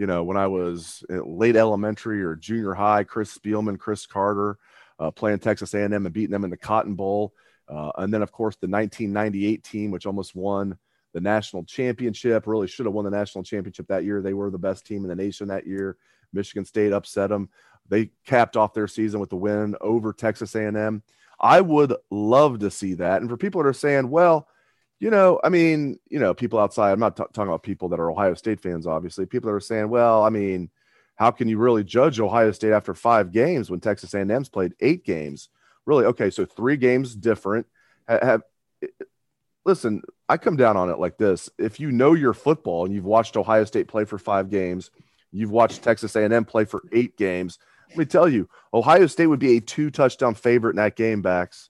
you 0.00 0.06
know, 0.06 0.22
when 0.22 0.38
I 0.38 0.46
was 0.46 1.04
late 1.10 1.56
elementary 1.56 2.22
or 2.22 2.34
junior 2.34 2.72
high, 2.72 3.04
Chris 3.04 3.36
Spielman, 3.36 3.78
Cris 3.78 4.06
Carter, 4.06 4.56
uh, 5.00 5.10
playing 5.10 5.40
Texas 5.40 5.74
A&M 5.74 5.92
and 5.92 6.12
beating 6.12 6.30
them 6.30 6.44
in 6.44 6.50
the 6.50 6.56
Cotton 6.56 6.94
Bowl, 6.94 7.34
uh, 7.68 7.90
and 7.98 8.12
then 8.12 8.22
of 8.22 8.30
course 8.30 8.56
the 8.56 8.68
1998 8.68 9.64
team, 9.64 9.90
which 9.90 10.06
almost 10.06 10.36
won 10.36 10.78
the 11.12 11.20
national 11.20 11.64
championship. 11.64 12.46
Really 12.46 12.68
should 12.68 12.86
have 12.86 12.94
won 12.94 13.04
the 13.04 13.10
national 13.10 13.42
championship 13.42 13.88
that 13.88 14.04
year. 14.04 14.22
They 14.22 14.34
were 14.34 14.50
the 14.50 14.58
best 14.58 14.86
team 14.86 15.02
in 15.02 15.08
the 15.08 15.16
nation 15.16 15.48
that 15.48 15.66
year. 15.66 15.96
Michigan 16.32 16.64
State 16.64 16.92
upset 16.92 17.30
them. 17.30 17.48
They 17.88 18.10
capped 18.24 18.56
off 18.56 18.74
their 18.74 18.86
season 18.86 19.18
with 19.18 19.30
the 19.30 19.36
win 19.36 19.74
over 19.80 20.12
Texas 20.12 20.54
A&M. 20.54 21.02
I 21.40 21.60
would 21.60 21.94
love 22.10 22.60
to 22.60 22.70
see 22.70 22.94
that. 22.94 23.20
And 23.20 23.30
for 23.30 23.36
people 23.36 23.62
that 23.62 23.68
are 23.68 23.72
saying, 23.72 24.10
well, 24.10 24.46
you 25.00 25.10
know, 25.10 25.40
I 25.42 25.48
mean, 25.48 25.98
you 26.08 26.18
know, 26.18 26.34
people 26.34 26.58
outside, 26.58 26.92
I'm 26.92 27.00
not 27.00 27.16
t- 27.16 27.24
talking 27.32 27.48
about 27.48 27.62
people 27.62 27.88
that 27.88 27.98
are 27.98 28.10
Ohio 28.10 28.34
State 28.34 28.60
fans, 28.60 28.86
obviously. 28.86 29.24
People 29.24 29.48
that 29.48 29.56
are 29.56 29.60
saying, 29.60 29.88
well, 29.88 30.22
I 30.22 30.28
mean, 30.28 30.70
how 31.20 31.30
can 31.30 31.48
you 31.48 31.58
really 31.58 31.84
judge 31.84 32.18
Ohio 32.18 32.50
State 32.50 32.72
after 32.72 32.94
five 32.94 33.30
games 33.30 33.70
when 33.70 33.78
Texas 33.78 34.14
A&M's 34.14 34.48
played 34.48 34.72
eight 34.80 35.04
games? 35.04 35.50
Really? 35.84 36.06
Okay, 36.06 36.30
so 36.30 36.46
three 36.46 36.78
games 36.78 37.14
different. 37.14 37.66
Have, 38.08 38.22
have 38.22 38.42
listen, 39.66 40.02
I 40.30 40.38
come 40.38 40.56
down 40.56 40.78
on 40.78 40.88
it 40.88 40.98
like 40.98 41.18
this. 41.18 41.50
If 41.58 41.78
you 41.78 41.92
know 41.92 42.14
your 42.14 42.32
football 42.32 42.86
and 42.86 42.94
you've 42.94 43.04
watched 43.04 43.36
Ohio 43.36 43.64
State 43.64 43.86
play 43.86 44.04
for 44.04 44.18
five 44.18 44.48
games, 44.48 44.90
you've 45.30 45.50
watched 45.50 45.82
Texas 45.82 46.16
A&M 46.16 46.46
play 46.46 46.64
for 46.64 46.82
eight 46.90 47.18
games. 47.18 47.58
Let 47.90 47.98
me 47.98 48.04
tell 48.06 48.28
you, 48.28 48.48
Ohio 48.72 49.06
State 49.06 49.26
would 49.26 49.40
be 49.40 49.58
a 49.58 49.60
two 49.60 49.90
touchdown 49.90 50.34
favorite 50.34 50.70
in 50.70 50.76
that 50.76 50.96
game, 50.96 51.20
Bax 51.20 51.69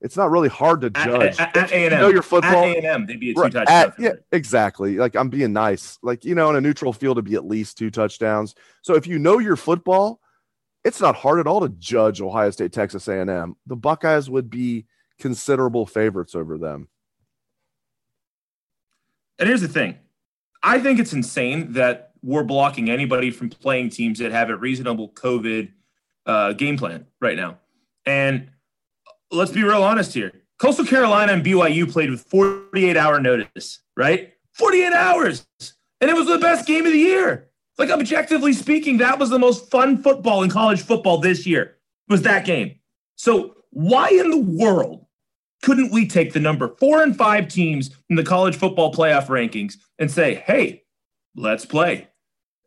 it's 0.00 0.16
not 0.16 0.30
really 0.30 0.48
hard 0.48 0.80
to 0.80 0.90
judge. 0.90 1.38
At, 1.38 1.56
at, 1.56 1.72
at 1.72 1.80
You 1.80 1.90
know 1.90 2.08
your 2.08 2.22
football. 2.22 2.64
At 2.64 2.84
A&M, 2.84 3.06
they'd 3.06 3.20
be 3.20 3.32
a 3.32 3.34
two 3.34 3.40
right, 3.40 3.52
touchdown. 3.52 3.92
yeah, 3.98 4.12
exactly. 4.32 4.96
Like 4.96 5.14
I'm 5.14 5.28
being 5.28 5.52
nice. 5.52 5.98
Like 6.02 6.24
you 6.24 6.34
know, 6.34 6.50
in 6.50 6.56
a 6.56 6.60
neutral 6.60 6.92
field, 6.92 7.16
to 7.16 7.22
be 7.22 7.34
at 7.34 7.46
least 7.46 7.76
two 7.76 7.90
touchdowns. 7.90 8.54
So 8.82 8.94
if 8.94 9.06
you 9.06 9.18
know 9.18 9.38
your 9.38 9.56
football, 9.56 10.20
it's 10.84 11.00
not 11.00 11.16
hard 11.16 11.40
at 11.40 11.46
all 11.46 11.60
to 11.60 11.68
judge 11.68 12.20
Ohio 12.20 12.50
State, 12.50 12.72
Texas 12.72 13.08
A&M. 13.08 13.56
The 13.66 13.76
Buckeyes 13.76 14.30
would 14.30 14.48
be 14.48 14.86
considerable 15.18 15.86
favorites 15.86 16.34
over 16.34 16.56
them. 16.56 16.88
And 19.38 19.48
here's 19.48 19.60
the 19.60 19.68
thing, 19.68 19.98
I 20.62 20.80
think 20.80 20.98
it's 20.98 21.12
insane 21.12 21.72
that 21.72 22.12
we're 22.22 22.44
blocking 22.44 22.90
anybody 22.90 23.30
from 23.30 23.48
playing 23.48 23.90
teams 23.90 24.18
that 24.18 24.32
have 24.32 24.50
a 24.50 24.56
reasonable 24.56 25.10
COVID 25.10 25.70
uh, 26.26 26.52
game 26.52 26.76
plan 26.76 27.06
right 27.20 27.36
now. 27.36 27.58
And 28.04 28.50
let's 29.30 29.52
be 29.52 29.62
real 29.62 29.82
honest 29.82 30.14
here. 30.14 30.32
Coastal 30.58 30.84
Carolina 30.84 31.32
and 31.32 31.44
BYU 31.44 31.90
played 31.90 32.10
with 32.10 32.20
48 32.22 32.96
hour 32.96 33.18
notice, 33.20 33.80
right? 33.96 34.32
48 34.52 34.92
hours. 34.92 35.46
And 36.00 36.10
it 36.10 36.16
was 36.16 36.26
the 36.26 36.38
best 36.38 36.66
game 36.66 36.86
of 36.86 36.92
the 36.92 36.98
year. 36.98 37.48
Like 37.78 37.90
objectively 37.90 38.52
speaking, 38.52 38.98
that 38.98 39.18
was 39.18 39.30
the 39.30 39.38
most 39.38 39.70
fun 39.70 40.02
football 40.02 40.42
in 40.42 40.50
college 40.50 40.82
football 40.82 41.18
this 41.18 41.46
year. 41.46 41.78
Was 42.08 42.22
that 42.22 42.44
game. 42.44 42.74
So 43.16 43.56
why 43.70 44.08
in 44.08 44.30
the 44.30 44.38
world 44.38 45.06
couldn't 45.62 45.92
we 45.92 46.06
take 46.06 46.32
the 46.32 46.40
number 46.40 46.74
4 46.78 47.02
and 47.02 47.16
5 47.16 47.48
teams 47.48 47.90
in 48.08 48.16
the 48.16 48.22
college 48.22 48.56
football 48.56 48.92
playoff 48.92 49.26
rankings 49.26 49.74
and 49.98 50.10
say, 50.10 50.34
"Hey, 50.46 50.84
let's 51.34 51.64
play." 51.64 52.08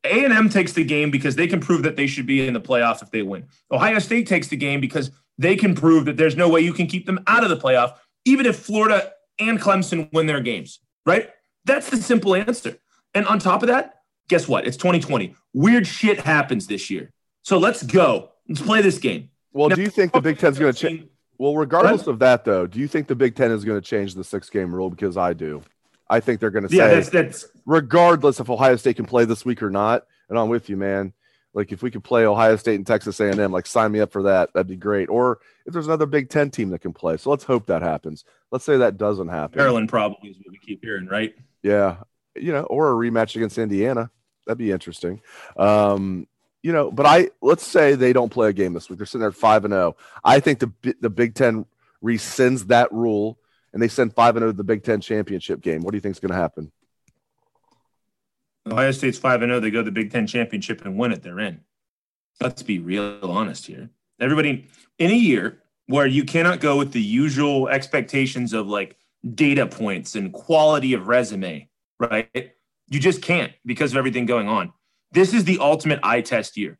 A&M 0.05 0.49
takes 0.49 0.73
the 0.73 0.83
game 0.83 1.11
because 1.11 1.35
they 1.35 1.47
can 1.47 1.59
prove 1.59 1.83
that 1.83 1.95
they 1.95 2.07
should 2.07 2.25
be 2.25 2.45
in 2.45 2.53
the 2.53 2.61
playoff 2.61 3.01
if 3.01 3.11
they 3.11 3.21
win. 3.21 3.45
Ohio 3.71 3.99
State 3.99 4.27
takes 4.27 4.47
the 4.47 4.57
game 4.57 4.81
because 4.81 5.11
they 5.37 5.55
can 5.55 5.75
prove 5.75 6.05
that 6.05 6.17
there's 6.17 6.35
no 6.35 6.49
way 6.49 6.61
you 6.61 6.73
can 6.73 6.87
keep 6.87 7.05
them 7.05 7.19
out 7.27 7.43
of 7.43 7.49
the 7.49 7.57
playoff, 7.57 7.95
even 8.25 8.45
if 8.45 8.57
Florida 8.57 9.11
and 9.39 9.59
Clemson 9.59 10.11
win 10.13 10.27
their 10.27 10.41
games, 10.41 10.79
right? 11.05 11.29
That's 11.65 11.89
the 11.89 11.97
simple 11.97 12.35
answer. 12.35 12.77
And 13.13 13.25
on 13.27 13.39
top 13.39 13.63
of 13.63 13.67
that, 13.67 13.95
guess 14.27 14.47
what? 14.47 14.67
It's 14.67 14.77
2020. 14.77 15.35
Weird 15.53 15.87
shit 15.87 16.19
happens 16.19 16.67
this 16.67 16.89
year. 16.89 17.11
So 17.41 17.57
let's 17.57 17.83
go. 17.83 18.31
Let's 18.47 18.61
play 18.61 18.81
this 18.81 18.97
game. 18.97 19.29
Well, 19.51 19.69
now, 19.69 19.75
do 19.75 19.81
you 19.81 19.89
think 19.89 20.13
the 20.13 20.21
Big 20.21 20.39
Ten's 20.39 20.57
going 20.57 20.73
to 20.73 20.79
change? 20.79 21.07
Well, 21.37 21.55
regardless 21.55 22.07
of 22.07 22.19
that, 22.19 22.45
though, 22.45 22.67
do 22.67 22.79
you 22.79 22.87
think 22.87 23.07
the 23.07 23.15
Big 23.15 23.35
Ten 23.35 23.51
is 23.51 23.63
going 23.63 23.79
to 23.79 23.85
change 23.85 24.15
the 24.15 24.23
six 24.23 24.49
game 24.49 24.73
rule? 24.73 24.89
Because 24.89 25.17
I 25.17 25.33
do. 25.33 25.61
I 26.09 26.19
think 26.19 26.39
they're 26.39 26.51
going 26.51 26.63
to 26.63 26.69
say, 26.69 26.77
yeah, 26.77 26.87
that's, 26.87 27.09
that's, 27.09 27.47
regardless 27.65 28.39
if 28.39 28.49
Ohio 28.49 28.75
State 28.75 28.97
can 28.97 29.05
play 29.05 29.25
this 29.25 29.45
week 29.45 29.63
or 29.63 29.69
not. 29.69 30.05
And 30.29 30.37
I'm 30.37 30.49
with 30.49 30.69
you, 30.69 30.77
man. 30.77 31.13
Like 31.53 31.71
if 31.71 31.83
we 31.83 31.91
could 31.91 32.03
play 32.03 32.25
Ohio 32.25 32.55
State 32.55 32.75
and 32.75 32.87
Texas 32.87 33.19
A&M, 33.19 33.51
like 33.51 33.67
sign 33.67 33.91
me 33.91 33.99
up 33.99 34.11
for 34.11 34.23
that. 34.23 34.53
That'd 34.53 34.67
be 34.67 34.75
great. 34.75 35.09
Or 35.09 35.39
if 35.65 35.73
there's 35.73 35.87
another 35.87 36.05
Big 36.05 36.29
Ten 36.29 36.49
team 36.49 36.69
that 36.69 36.79
can 36.79 36.93
play, 36.93 37.17
so 37.17 37.29
let's 37.29 37.43
hope 37.43 37.67
that 37.67 37.81
happens. 37.81 38.25
Let's 38.51 38.65
say 38.65 38.77
that 38.77 38.97
doesn't 38.97 39.29
happen. 39.29 39.57
Maryland 39.57 39.89
probably 39.89 40.31
is 40.31 40.37
what 40.37 40.51
we 40.51 40.57
keep 40.57 40.83
hearing, 40.83 41.07
right? 41.07 41.33
Yeah, 41.61 41.97
you 42.35 42.51
know, 42.51 42.63
or 42.63 42.91
a 42.91 42.95
rematch 42.95 43.35
against 43.35 43.57
Indiana. 43.57 44.09
That'd 44.45 44.57
be 44.57 44.71
interesting. 44.71 45.21
Um, 45.55 46.27
you 46.63 46.71
know, 46.71 46.91
but 46.91 47.05
I 47.05 47.29
let's 47.41 47.65
say 47.65 47.95
they 47.95 48.13
don't 48.13 48.29
play 48.29 48.49
a 48.49 48.53
game 48.53 48.73
this 48.73 48.89
week. 48.89 48.97
They're 48.97 49.05
sitting 49.05 49.21
there 49.21 49.31
five 49.31 49.65
and 49.65 49.73
zero. 49.73 49.95
Oh. 49.97 50.19
I 50.23 50.39
think 50.39 50.59
the 50.59 50.95
the 51.01 51.09
Big 51.09 51.35
Ten 51.35 51.65
rescinds 52.03 52.67
that 52.67 52.91
rule 52.91 53.37
and 53.73 53.81
they 53.81 53.87
send 53.87 54.13
five 54.13 54.35
and 54.35 54.41
zero 54.41 54.49
oh 54.49 54.53
to 54.53 54.57
the 54.57 54.63
Big 54.63 54.83
Ten 54.83 55.01
championship 55.01 55.61
game. 55.61 55.81
What 55.81 55.91
do 55.91 55.97
you 55.97 56.01
think 56.01 56.15
is 56.15 56.19
going 56.19 56.31
to 56.31 56.37
happen? 56.37 56.71
Ohio 58.69 58.91
State's 58.91 59.17
five 59.17 59.41
and 59.41 59.49
zero. 59.49 59.57
Oh, 59.57 59.59
they 59.59 59.71
go 59.71 59.79
to 59.79 59.85
the 59.85 59.91
Big 59.91 60.11
Ten 60.11 60.27
championship 60.27 60.85
and 60.85 60.97
win 60.97 61.11
it. 61.11 61.21
They're 61.21 61.39
in. 61.39 61.61
Let's 62.41 62.63
be 62.63 62.79
real 62.79 63.19
honest 63.23 63.67
here. 63.67 63.89
Everybody 64.19 64.67
in 64.99 65.11
a 65.11 65.15
year 65.15 65.59
where 65.87 66.07
you 66.07 66.23
cannot 66.23 66.59
go 66.59 66.77
with 66.77 66.93
the 66.93 67.01
usual 67.01 67.67
expectations 67.67 68.53
of 68.53 68.67
like 68.67 68.97
data 69.35 69.65
points 69.67 70.15
and 70.15 70.31
quality 70.31 70.93
of 70.93 71.07
resume, 71.07 71.69
right? 71.99 72.53
You 72.87 72.99
just 72.99 73.21
can't 73.21 73.53
because 73.65 73.91
of 73.91 73.97
everything 73.97 74.25
going 74.25 74.47
on. 74.47 74.73
This 75.11 75.33
is 75.33 75.43
the 75.43 75.59
ultimate 75.59 75.99
eye 76.03 76.21
test 76.21 76.57
year. 76.57 76.79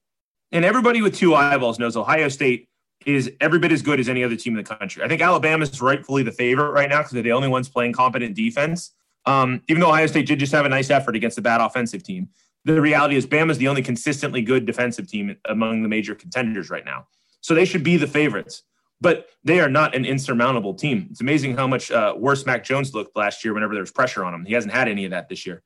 And 0.52 0.64
everybody 0.64 1.02
with 1.02 1.16
two 1.16 1.36
eyeballs 1.36 1.80
knows 1.80 1.98
Ohio 1.98 2.30
State 2.30 2.70
is 3.06 3.32
every 3.42 3.60
bit 3.60 3.72
as 3.72 3.82
good 3.82 4.00
as 4.00 4.08
any 4.08 4.24
other 4.24 4.36
team 4.36 4.58
in 4.58 4.64
the 4.64 4.76
country. 4.76 5.04
I 5.04 5.08
think 5.08 5.22
Alabama 5.22 5.64
is 5.64 5.82
rightfully 5.82 6.24
the 6.24 6.32
favorite 6.32 6.72
right 6.72 6.90
now 6.90 7.00
because 7.00 7.12
they're 7.12 7.24
the 7.24 7.32
only 7.32 7.48
ones 7.48 7.68
playing 7.68 7.94
competent 7.94 8.36
defense. 8.36 8.92
Um, 9.26 9.62
even 9.68 9.80
though 9.80 9.90
Ohio 9.90 10.08
State 10.08 10.28
did 10.28 10.40
just 10.40 10.52
have 10.52 10.66
a 10.66 10.70
nice 10.70 10.90
effort 10.90 11.16
against 11.16 11.38
a 11.38 11.42
bad 11.42 11.62
offensive 11.62 12.04
team, 12.04 12.30
the 12.66 12.80
reality 12.82 13.16
is 13.16 13.26
Bama 13.26 13.52
is 13.52 13.58
the 13.58 13.68
only 13.68 13.82
consistently 13.82 14.42
good 14.42 14.66
defensive 14.66 15.08
team 15.08 15.36
among 15.46 15.84
the 15.84 15.90
major 15.90 16.16
contenders 16.16 16.70
right 16.70 16.86
now. 16.86 17.08
So 17.42 17.54
they 17.54 17.66
should 17.66 17.84
be 17.84 17.98
the 17.98 18.08
favorites, 18.08 18.64
but 19.02 19.28
they 19.44 19.60
are 19.60 19.70
not 19.70 19.96
an 19.96 20.06
insurmountable 20.06 20.74
team. 20.74 21.08
It's 21.12 21.22
amazing 21.22 21.58
how 21.58 21.68
much 21.68 21.92
uh, 21.92 22.16
worse 22.18 22.46
Mac 22.46 22.64
Jones 22.64 22.94
looked 22.94 23.18
last 23.18 23.44
year 23.44 23.54
whenever 23.54 23.74
there 23.74 23.82
was 23.82 23.92
pressure 23.92 24.24
on 24.24 24.34
him. 24.34 24.46
He 24.46 24.54
hasn't 24.54 24.74
had 24.74 24.88
any 24.88 25.04
of 25.06 25.12
that 25.12 25.28
this 25.28 25.46
year. 25.46 25.62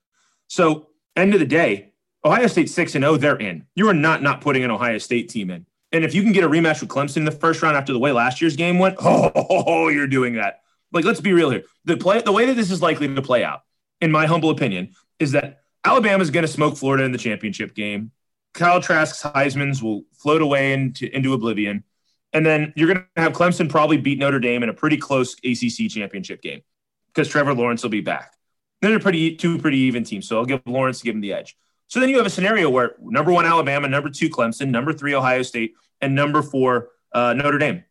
So 0.47 0.87
end 1.15 1.33
of 1.33 1.39
the 1.39 1.45
day, 1.45 1.93
Ohio 2.25 2.47
State 2.47 2.69
six 2.69 2.95
and 2.95 3.03
zero, 3.03 3.13
oh, 3.13 3.17
they're 3.17 3.37
in. 3.37 3.65
You 3.75 3.87
are 3.89 3.93
not 3.93 4.23
not 4.23 4.41
putting 4.41 4.63
an 4.63 4.71
Ohio 4.71 4.97
State 4.97 5.29
team 5.29 5.51
in. 5.51 5.65
And 5.91 6.03
if 6.03 6.13
you 6.13 6.21
can 6.21 6.31
get 6.31 6.43
a 6.43 6.49
rematch 6.49 6.81
with 6.81 6.89
Clemson 6.89 7.17
in 7.17 7.25
the 7.25 7.31
first 7.31 7.61
round 7.61 7.77
after 7.77 7.93
the 7.93 7.99
way 7.99 8.11
last 8.11 8.41
year's 8.41 8.55
game 8.55 8.79
went, 8.79 8.97
oh, 9.01 9.87
you're 9.89 10.07
doing 10.07 10.33
that. 10.33 10.61
Like, 10.91 11.06
let's 11.06 11.22
be 11.22 11.34
real 11.34 11.50
here. 11.50 11.63
The 11.86 11.98
play, 11.98 12.22
the 12.22 12.32
way 12.32 12.46
that 12.46 12.56
this 12.56 12.72
is 12.72 12.82
likely 12.82 13.13
to 13.13 13.22
play 13.22 13.44
out, 13.44 13.62
in 14.01 14.12
my 14.12 14.25
humble 14.25 14.50
opinion, 14.50 14.94
is 15.20 15.32
that 15.34 15.62
Alabama 15.84 16.22
is 16.22 16.32
going 16.32 16.46
to 16.46 16.51
smoke 16.51 16.77
Florida 16.77 17.03
in 17.03 17.12
the 17.12 17.17
championship 17.17 17.75
game. 17.75 18.12
Kyle 18.53 18.82
Trask's 18.82 19.24
Heisman's 19.24 19.84
will 19.84 20.03
float 20.13 20.41
away 20.41 20.74
into, 20.74 21.13
into 21.15 21.34
oblivion. 21.34 21.84
And 22.34 22.46
then 22.46 22.74
you're 22.75 22.94
going 22.94 23.06
to 23.15 23.22
have 23.22 23.34
Clemson 23.34 23.70
probably 23.70 23.98
beat 23.98 24.20
Notre 24.20 24.39
Dame 24.39 24.63
in 24.63 24.70
a 24.70 24.74
pretty 24.74 24.98
close 24.98 25.36
ACC 25.44 25.89
championship 25.89 26.41
game 26.41 26.62
because 27.08 27.27
Trevor 27.27 27.53
Lawrence 27.53 27.84
will 27.84 27.89
be 27.89 28.01
back. 28.01 28.34
They're 28.82 29.00
pretty 29.00 29.36
two 29.36 29.58
pretty 29.58 29.79
even 29.79 30.03
teams, 30.03 30.27
so 30.27 30.38
I'll 30.38 30.46
give 30.46 30.62
Lawrence 30.65 31.00
to 31.00 31.06
give 31.06 31.15
him 31.15 31.22
the 31.22 31.34
edge. 31.34 31.58
So 31.88 32.00
then 32.00 32.10
you 32.10 32.17
have 32.17 32.25
a 32.25 32.29
scenario 32.29 32.70
where 32.70 32.96
number 33.00 33.32
one 33.32 33.46
Alabama, 33.46 33.88
number 33.88 34.10
two 34.10 34.29
Clemson, 34.29 34.70
number 34.70 34.94
three 34.94 35.15
Ohio 35.15 35.41
State, 35.41 35.74
and 36.01 36.13
number 36.13 36.41
four 36.41 36.89
uh, 37.13 37.34
Notre 37.34 37.58
Dame. 37.58 37.84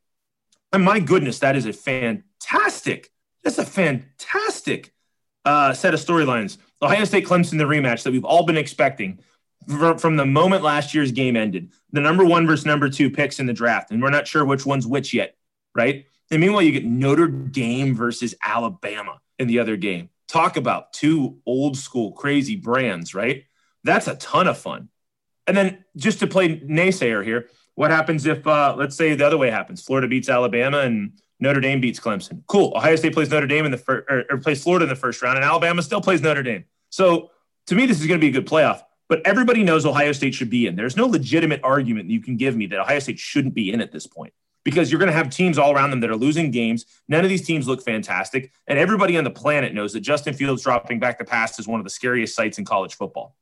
And 0.72 0.84
my 0.84 1.00
goodness, 1.00 1.38
that 1.40 1.56
is 1.56 1.66
a 1.66 1.72
fantastic. 1.72 3.10
That's 3.42 3.58
a 3.58 3.64
fantastic 3.64 4.92
uh, 5.44 5.72
set 5.72 5.94
of 5.94 6.00
storylines. 6.00 6.58
Ohio 6.82 7.04
State 7.04 7.24
Clemson, 7.24 7.58
the 7.58 7.64
rematch 7.64 8.02
that 8.02 8.12
we've 8.12 8.24
all 8.24 8.44
been 8.44 8.56
expecting 8.56 9.20
from 9.66 10.16
the 10.16 10.26
moment 10.26 10.62
last 10.62 10.94
year's 10.94 11.12
game 11.12 11.36
ended. 11.36 11.72
The 11.92 12.00
number 12.00 12.24
one 12.24 12.46
versus 12.46 12.66
number 12.66 12.88
two 12.88 13.10
picks 13.10 13.40
in 13.40 13.46
the 13.46 13.52
draft, 13.52 13.90
and 13.90 14.02
we're 14.02 14.10
not 14.10 14.28
sure 14.28 14.44
which 14.44 14.66
one's 14.66 14.86
which 14.86 15.14
yet, 15.14 15.36
right? 15.74 16.06
And 16.30 16.40
meanwhile, 16.40 16.62
you 16.62 16.72
get 16.72 16.84
Notre 16.84 17.28
Dame 17.28 17.94
versus 17.94 18.34
Alabama 18.42 19.20
in 19.38 19.48
the 19.48 19.58
other 19.58 19.76
game. 19.76 20.10
Talk 20.28 20.56
about 20.56 20.92
two 20.92 21.38
old 21.46 21.76
school 21.76 22.12
crazy 22.12 22.56
brands, 22.56 23.14
right? 23.14 23.44
That's 23.84 24.08
a 24.08 24.16
ton 24.16 24.48
of 24.48 24.58
fun. 24.58 24.88
And 25.46 25.56
then 25.56 25.84
just 25.96 26.18
to 26.20 26.26
play 26.26 26.58
naysayer 26.60 27.24
here, 27.24 27.48
what 27.76 27.90
happens 27.90 28.26
if, 28.26 28.46
uh, 28.46 28.74
let's 28.76 28.96
say, 28.96 29.14
the 29.14 29.24
other 29.24 29.38
way 29.38 29.50
happens? 29.50 29.82
Florida 29.82 30.08
beats 30.08 30.28
Alabama 30.28 30.80
and 30.80 31.12
Notre 31.38 31.60
Dame 31.60 31.80
beats 31.80 32.00
Clemson. 32.00 32.42
Cool. 32.46 32.72
Ohio 32.74 32.96
State 32.96 33.12
plays 33.12 33.30
Notre 33.30 33.46
Dame 33.46 33.66
in 33.66 33.70
the 33.70 33.78
first, 33.78 34.06
or, 34.10 34.24
or 34.30 34.38
plays 34.38 34.62
Florida 34.62 34.84
in 34.84 34.88
the 34.88 34.96
first 34.96 35.22
round, 35.22 35.36
and 35.36 35.44
Alabama 35.44 35.82
still 35.82 36.00
plays 36.00 36.20
Notre 36.20 36.42
Dame. 36.42 36.64
So 36.90 37.30
to 37.66 37.74
me, 37.74 37.86
this 37.86 38.00
is 38.00 38.06
going 38.06 38.18
to 38.18 38.24
be 38.24 38.28
a 38.28 38.40
good 38.40 38.48
playoff. 38.48 38.82
But 39.08 39.24
everybody 39.24 39.62
knows 39.62 39.86
Ohio 39.86 40.12
State 40.12 40.34
should 40.34 40.50
be 40.50 40.66
in. 40.66 40.74
There's 40.74 40.96
no 40.96 41.06
legitimate 41.06 41.60
argument 41.62 42.10
you 42.10 42.20
can 42.20 42.36
give 42.36 42.56
me 42.56 42.66
that 42.66 42.80
Ohio 42.80 42.98
State 42.98 43.18
shouldn't 43.18 43.54
be 43.54 43.72
in 43.72 43.80
at 43.80 43.92
this 43.92 44.06
point 44.06 44.32
because 44.64 44.90
you're 44.90 44.98
going 44.98 45.10
to 45.10 45.16
have 45.16 45.30
teams 45.30 45.58
all 45.58 45.72
around 45.72 45.90
them 45.90 46.00
that 46.00 46.10
are 46.10 46.16
losing 46.16 46.50
games. 46.50 46.86
None 47.06 47.22
of 47.22 47.28
these 47.28 47.46
teams 47.46 47.68
look 47.68 47.84
fantastic. 47.84 48.50
And 48.66 48.80
everybody 48.80 49.16
on 49.16 49.22
the 49.22 49.30
planet 49.30 49.74
knows 49.74 49.92
that 49.92 50.00
Justin 50.00 50.34
Fields 50.34 50.62
dropping 50.62 50.98
back 50.98 51.18
to 51.18 51.24
pass 51.24 51.56
is 51.60 51.68
one 51.68 51.78
of 51.78 51.84
the 51.84 51.90
scariest 51.90 52.34
sights 52.34 52.58
in 52.58 52.64
college 52.64 52.96
football. 52.96 53.36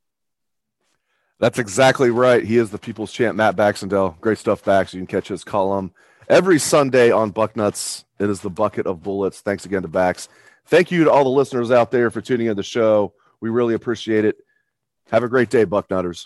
That's 1.39 1.59
exactly 1.59 2.11
right. 2.11 2.43
He 2.43 2.57
is 2.57 2.69
the 2.69 2.77
people's 2.77 3.11
champ, 3.11 3.35
Matt 3.35 3.55
Baxendale. 3.55 4.17
Great 4.21 4.37
stuff, 4.37 4.63
Bax. 4.63 4.93
You 4.93 4.99
can 5.01 5.07
catch 5.07 5.27
his 5.27 5.43
column 5.43 5.91
every 6.29 6.59
Sunday 6.59 7.11
on 7.11 7.31
Bucknuts. 7.33 8.05
It 8.19 8.29
is 8.29 8.39
the 8.39 8.49
bucket 8.49 8.87
of 8.87 9.03
bullets. 9.03 9.41
Thanks 9.41 9.65
again 9.65 9.81
to 9.81 9.87
Bax. 9.87 10.29
Thank 10.67 10.91
you 10.91 11.03
to 11.03 11.11
all 11.11 11.23
the 11.23 11.29
listeners 11.29 11.71
out 11.71 11.91
there 11.91 12.09
for 12.09 12.21
tuning 12.21 12.47
in 12.47 12.55
the 12.55 12.63
show. 12.63 13.13
We 13.41 13.49
really 13.49 13.73
appreciate 13.73 14.25
it. 14.25 14.37
Have 15.11 15.23
a 15.23 15.29
great 15.29 15.49
day, 15.49 15.65
Bucknutters. 15.65 16.25